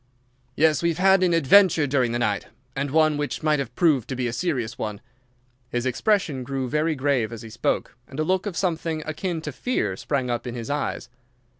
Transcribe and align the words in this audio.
"Yes, 0.55 0.81
we 0.81 0.89
have 0.89 0.97
had 0.97 1.21
an 1.21 1.31
adventure 1.31 1.85
during 1.85 2.11
the 2.11 2.17
night, 2.17 2.47
and 2.75 2.89
one 2.89 3.17
which 3.17 3.43
might 3.43 3.59
have 3.59 3.75
proved 3.75 4.09
to 4.09 4.15
be 4.15 4.25
a 4.25 4.33
serious 4.33 4.75
one." 4.75 4.99
His 5.69 5.85
expression 5.85 6.43
grew 6.43 6.67
very 6.67 6.95
grave 6.95 7.31
as 7.31 7.43
he 7.43 7.51
spoke, 7.51 7.95
and 8.07 8.19
a 8.19 8.23
look 8.23 8.47
of 8.47 8.57
something 8.57 9.03
akin 9.05 9.41
to 9.41 9.51
fear 9.51 9.95
sprang 9.95 10.27
up 10.31 10.47
in 10.47 10.55
his 10.55 10.71
eyes. 10.71 11.07